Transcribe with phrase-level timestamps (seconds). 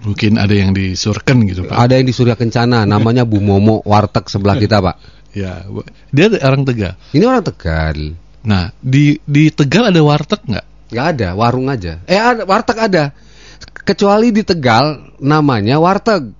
[0.00, 1.76] Mungkin ada yang disurken gitu Pak.
[1.76, 4.96] Ada yang di Surya Kencana, namanya Bu Momo, warteg sebelah kita, Pak.
[5.36, 5.62] Ya,
[6.10, 6.92] dia ada orang Tegal.
[7.12, 7.98] Ini orang Tegal.
[8.42, 10.66] Nah, di di Tegal ada warteg nggak?
[10.90, 12.00] Nggak ada, warung aja.
[12.08, 13.04] Eh, ada, warteg ada.
[13.84, 16.32] Kecuali di Tegal, namanya warteg.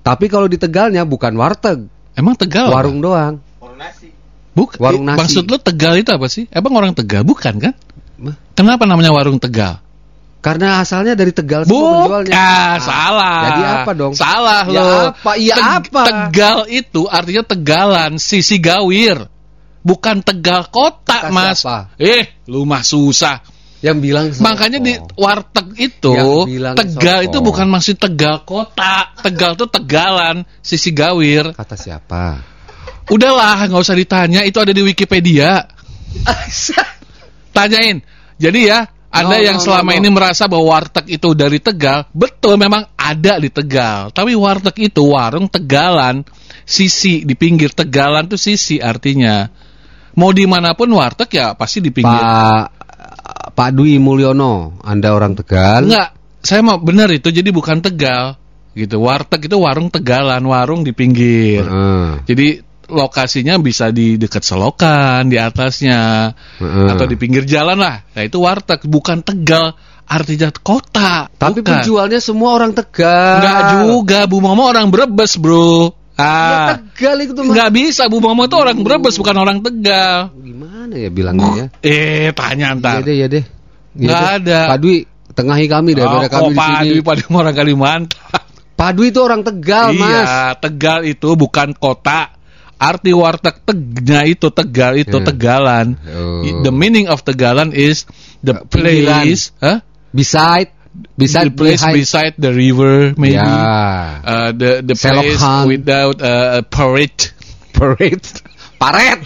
[0.00, 1.84] Tapi kalau di Tegalnya bukan warteg,
[2.16, 2.72] Emang Tegal?
[2.72, 2.80] apa?
[2.80, 3.38] warung doang.
[4.50, 5.18] Buk, warung nasi.
[5.22, 6.50] Maksud lo Tegal itu apa sih?
[6.50, 7.74] Emang orang Tegal bukan kan?
[8.52, 9.80] Kenapa namanya warung Tegal?
[10.40, 12.32] Karena asalnya dari Tegal semua penjualnya.
[12.32, 13.40] Ah, salah.
[13.44, 14.12] Jadi apa dong?
[14.16, 14.88] Salah Ya lo.
[15.12, 15.32] apa?
[15.36, 16.02] Iya apa?
[16.02, 19.20] Tegal itu artinya Tegalan, sisi gawir.
[19.80, 21.60] Bukan Tegal kota, Kata Mas.
[21.60, 21.92] siapa?
[21.96, 23.40] Eh, lu mah susah.
[23.80, 26.12] Yang bilang Makanya di warteg itu
[26.76, 29.12] Tegal itu bukan maksud Tegal kota.
[29.20, 31.52] Tegal itu Tegalan, sisi gawir.
[31.52, 32.40] kata siapa?
[33.08, 34.44] Udahlah, nggak usah ditanya.
[34.44, 35.64] Itu ada di Wikipedia.
[37.56, 38.00] Tanyain.
[38.40, 39.98] Jadi ya, Anda No, yang no, selama no, no.
[40.00, 44.08] ini merasa bahwa warteg itu dari Tegal, betul memang ada di Tegal.
[44.16, 46.24] Tapi warteg itu warung Tegalan,
[46.64, 49.44] sisi di pinggir Tegalan tuh sisi artinya.
[50.16, 52.16] Mau di mana pun warteg ya pasti di pinggir.
[52.16, 52.80] Pak
[53.52, 55.84] Pak Dwi Mulyono, Anda orang Tegal?
[55.84, 57.28] Enggak, saya mau benar itu.
[57.28, 58.40] Jadi bukan Tegal,
[58.72, 59.04] gitu.
[59.04, 61.66] Warteg itu warung Tegalan, warung di pinggir.
[61.66, 62.24] Heeh.
[62.24, 66.86] Jadi lokasinya bisa di dekat selokan, di atasnya, Heeh.
[66.90, 68.02] atau di pinggir jalan lah.
[68.12, 69.72] Nah itu warteg, bukan Tegal.
[70.04, 71.30] Artinya kota.
[71.30, 71.70] Tapi bukan.
[71.80, 73.38] penjualnya semua orang Tegal.
[73.38, 75.94] Enggak juga, Bu Momo orang Brebes, Bro.
[76.14, 77.54] Ya, Ah, Tegal itu mah.
[77.54, 78.10] nggak bisa.
[78.10, 80.34] Bu Momo itu orang Brebes, bukan orang Tegal.
[80.36, 81.70] Gimana ya bilangnya?
[81.80, 83.00] Eh, tanya Ya ntar.
[83.00, 83.44] deh, ya deh.
[83.94, 84.34] Ya Nggak deh.
[84.42, 84.60] ada.
[84.74, 84.96] Pak Dwi,
[85.30, 86.88] tengahi kami daripada Oh, kami kok di Pak sini.
[86.90, 88.18] Dwi pada orang Kalimantan.
[88.74, 90.08] Pak Dwi itu orang Tegal, Mas.
[90.10, 92.20] Iya, Tegal itu bukan kota.
[92.80, 95.26] Arti warteg tegnya itu Tegal itu Hmm.
[95.28, 95.86] Tegalan.
[96.08, 96.64] Oh.
[96.64, 98.08] The meaning of Tegalan is
[98.40, 99.84] the place, huh?
[100.10, 100.72] Beside,
[101.12, 103.36] beside the place behind- beside the river, maybe.
[103.36, 103.52] Ya.
[104.24, 105.68] Uh, the the place Selokan.
[105.68, 107.36] without uh, a parade.
[107.76, 108.24] Parade.
[108.80, 109.20] Paret.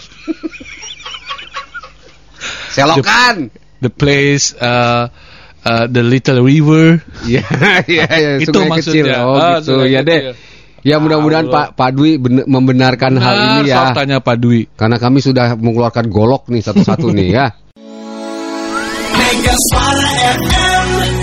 [2.71, 3.49] Selokan.
[3.81, 5.07] The place uh,
[5.63, 6.99] uh, the little river.
[7.23, 7.43] Iya,
[7.87, 8.31] iya, iya.
[8.39, 9.03] Itu Sungai kecil.
[9.07, 9.17] maksudnya.
[9.23, 9.79] Oh, Ah, gitu.
[9.79, 10.35] sungai Ya deh.
[10.85, 11.49] Ya mudah-mudahan.
[11.49, 13.77] Pak Pak Dwi ben- membenarkan hal Benar, ini ya.
[13.89, 14.69] faktanya Pak Dwi.
[14.77, 17.49] Karena kami sudah mengeluarkan golok nih satu-satu nih ya.
[19.17, 21.14] Mega Suara FM.